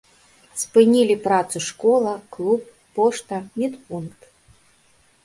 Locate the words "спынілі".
0.61-1.17